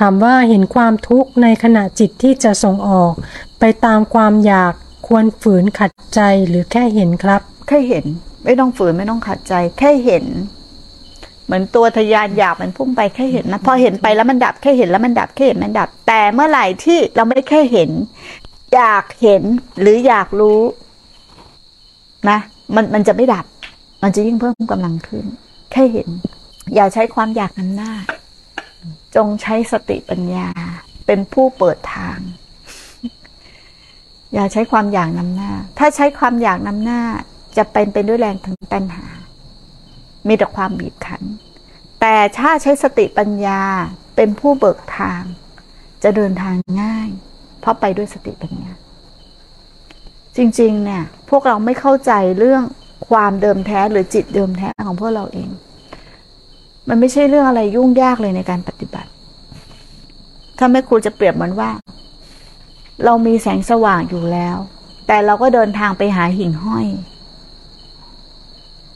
[0.00, 3.12] ถามว่าเห็นความทุกข์ในขณะจิตที่จะส่งออก
[3.60, 4.72] ไปตามความอยาก
[5.08, 8.04] ควรฝืนขัดใจหรือแค่เห็นครับ แค่เห็น
[8.44, 10.24] ไม่ต้องฝืนไม่ต้องขัดใจ แค่เห็น
[11.44, 17.90] เหมือนตัวทะยานอยากมันพุ่งไปแค่เห็นนะพอเห็นไปแล้วมันดับแค่เห็นแล้วมันดับแค่เห็นมันดับ แต่เมื่อไหร่ที่เราไม่แค่เห็น
[18.74, 19.42] อยากเห็น
[19.80, 20.60] หรืออยากรู้
[22.28, 22.38] นะ
[22.74, 23.44] มันมันจะไม่ดับ
[24.02, 25.24] มันจะยิ่งเพิ่มกำลังขึ้น
[25.72, 26.08] แค่เห็น
[26.74, 27.92] อย่าใช้ความอยากนำหน้า
[29.16, 30.48] จงใช้สติปัญญา
[31.06, 32.18] เป็นผู้เปิดทาง
[34.34, 37.00] อย่าใช้ความอยากนำหน้า ถ้าใช้ความอยากนำหน้า
[37.56, 39.06] จะเป็นไปด้วยแรงถึงตัณหา
[40.26, 41.22] มีแต่ความบีบคั้น
[42.00, 43.60] แต่ถ้าใช้สติปัญญา
[44.16, 45.22] เป็นผู้เบิกทาง
[46.02, 47.08] จะเดินทางง่าย
[47.60, 48.72] เพราะไปด้วยสติปัญญา
[50.36, 52.62] จริง ๆ เนี่ย พวกเราไม่เข้าใจเรื่อง
[53.08, 55.48] ความเดิมแท้หรือจิตเดิมแท้ของพวกเราเอง
[56.88, 59.10] มันไม่ใช่เรื่องอะไรยุ่งยากเลยในการปฏิบัติ
[60.58, 61.70] ถ้าแม่ครูจะเปรียบเหมือนว่า
[63.04, 64.56] เรามีแสงสว่างอยู่แล้ว
[65.06, 66.86] แต่เราก็เดินทางไปหาหิ่งห้อย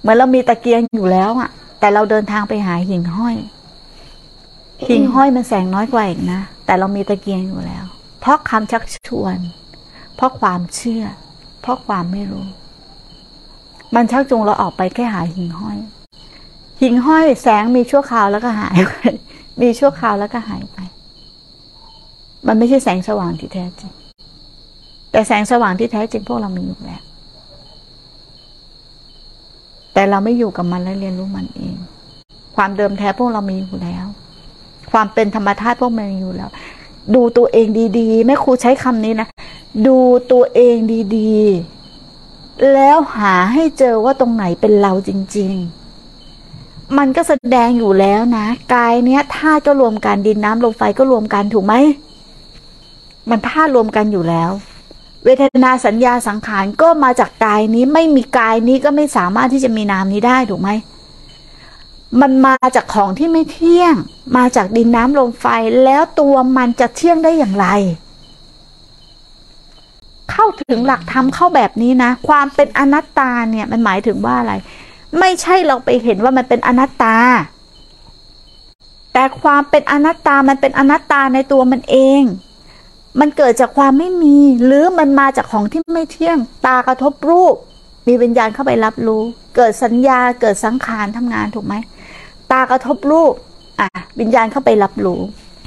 [0.00, 3.36] เหมือนเรามีตะเกียงอยู่แล้วอะแต่เราเดินทางไปหาหิ่งห้อย
[4.88, 7.84] หิ่งห้อยมันแสงน้อยกว่าอีกนะ แต่เรามีตะเกียงอยู่แล้ว
[8.20, 9.36] เพราะคำชักชวน
[10.16, 11.04] เพราะความเชื่อ
[11.60, 12.46] เพราะความไม่รู้
[13.94, 15.78] มันชักจูงเราออกไปแค่หาหิ่งห้อย
[16.82, 18.94] หิ่งห้อยแสงมีชั่วคราวแล้วก็หายไป
[19.62, 20.78] มีชั่วคราวแล้วก็หายไป
[22.46, 23.92] มันไม่ใช่แสงสว่างที่แท้จริง
[25.10, 27.02] แต่แสงสว่างที่แท้จริงพวกเรามีอยู่แล้ว
[29.94, 31.76] แต่เราไม่อยู่กับมันและเรียนรู้มันเอง
[32.56, 34.06] ความเดิมแท้พวกเรามีอยู่แล้ว
[34.92, 36.50] ความเป็นธรรมชาติพวกมันมีอยู่แล้ว
[37.14, 37.66] ดูตัวเอง
[37.98, 39.28] ดีๆ แม่ครูใช้คำนี้นะ
[39.86, 39.98] ดู
[40.32, 40.76] ตัวเอง
[41.16, 45.85] ดีๆ แล้วหาให้เจอว่าตรงไหนเป็นเราจริง ๆ
[46.98, 51.74] มันก็แสดงอยู่แล้วนะ กายเนี้ยธาตุก็รวมกันดินน้ำลมไฟก็รวมกันถูกไหม
[53.30, 54.50] มันธาตุรวมกันอยู่แล้ว
[55.24, 60.70] เวทนาสัญญาสังขารก็มาจากกายนี้ไม่มีกายนี้ก็ไม่สามารถที่จะมีนามนี้ได้ถูกไหม
[62.20, 63.94] มันมาจากของที่ไม่เที่ยง
[64.36, 65.46] มาจากดินน้ำลมไฟ
[65.84, 67.66] แล้วตัวมันจะเที่ยงได้อย่างไร
[70.30, 74.54] เข้าถึงหลักธรรมเข้าแบบนี้นะ ความเป็นอนัตตาเนี่ยมันหมายถึงว่าอะไร
[75.20, 77.16] ไม่ใช่เราไปเห็นว่ามันเป็นอนัตตา
[79.12, 82.22] แต่ความเป็นอนัตตามันเป็นอนัตตาในตัวมันเอง
[83.20, 87.54] มันเกิดจากความไม่มี หรือมันมาจากของที่ไม่เที่ยง ตากระทบรูป
[88.06, 89.22] มีวิญญาณเข้าไปรับรู้
[89.56, 91.74] เกิดสัญญาเกิดสังขารทำงานถูกไหม
[92.52, 93.32] ตากระทบรูป
[93.80, 93.88] อะ
[94.20, 95.20] วิญญาณเข้าไปรับรู้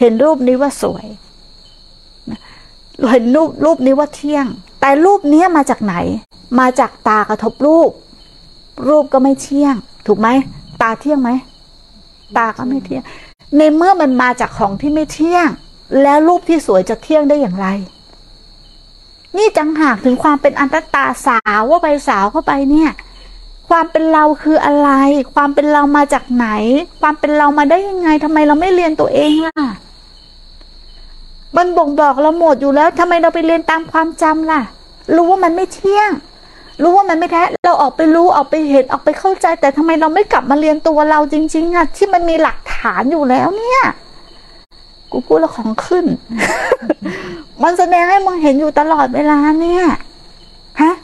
[0.00, 1.06] เห็นรูปนี้ว่าสวย
[3.10, 4.46] เห็นรูปรูปนี้ว่าเที่ยง
[4.80, 5.94] แต่รูปนี้มาจากไหน
[6.60, 7.90] มาจากตากระทบรูป
[8.88, 9.74] รูปก็ไม่เที่ยง
[10.06, 10.28] ถูกไหม
[10.82, 11.30] ตาเที่ยงไหม
[12.36, 13.02] ตาก็ไม่เที่ยง
[13.56, 15.48] ในเมื่อมันมาจากของที่ไม่เที่ยง
[16.02, 17.66] แล้วรูปที่สวยจะเที่ยงได้อย่างไร
[19.36, 22.90] นี่จังหากถึงความเป็นอันตตาสาวว่าไปสาวเข้าไปเนี่ย
[23.68, 24.90] ความเป็นเราคืออะไร
[25.34, 26.48] ความเป็นเรามาจากไหน
[27.00, 29.54] ความเป็นเรามาได้ยังไงทำไมเราไม่เรียนตัวเองล่ะ
[31.56, 34.60] มันบ่งบอกเราหมดอยู่แล้วทำไมเราไปเรียนตามความจำล่ะ
[35.16, 36.10] รู้ว่ามันไม่เที่ยง
[36.82, 43.82] รู้ว่ามันไม่แท้เราออกไปรู้ออกไปเห็นออกไปเข้าใจ แต่ทำไมเราไม่กลับมาเรียนตัวเราจริง ๆอะที่มันมีหลักฐานอยู่แล้วเนี่ย
[45.10, 46.06] กูพูดแล้วของขึ้น
[47.62, 49.84] มันแสดงให้มึงเห็นอยู่ตลอดเวลาเนี่ย
[50.80, 50.94] ฮะ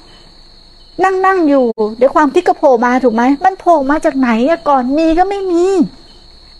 [1.04, 1.64] นั่งนั่งอยู่
[1.98, 5.64] เดี๋ยวความที่กระโผล่มาถูกไหมมันโผล่มาจากไหนอะก่อนมีก็ไม่มี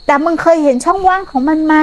[0.06, 1.76] แต่มึงเคยเห็นช่องว่างของมันไหม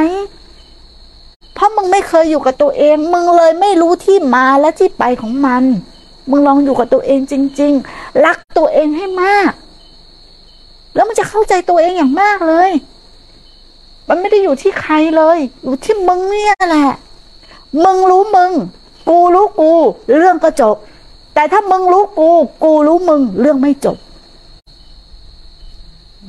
[1.53, 5.63] เพราะมึงไม่เคยอยู่กับตัวเอง มึงเลยไม่รู้ที่มาและที่ไปของมัน
[6.29, 9.51] มึงลองอยู่กับตัวเองจริง ๆ รักตัวเองให้มาก
[10.95, 12.71] แล้วมันจะเข้าใจตัวเองอย่างมากเลย
[14.09, 16.89] มันไม่ได้อยู่ที่ใครเลย อยู่ที่มึงเนี่ยแหละ
[17.83, 18.51] มึงรู้มึง
[19.09, 19.71] กูรู้กู
[20.17, 20.75] เรื่องก็จบ
[21.33, 22.29] แต่ถ้ามึงรู้กู
[22.63, 23.97] กูรู้มึง เรื่องไม่จบ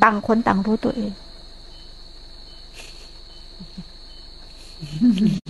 [0.02, 1.12] ต่างคนต่างรู้ตัวเอง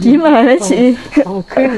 [0.05, 0.81] ยิ้มอะไรนะชี
[1.27, 1.71] ของขึ้น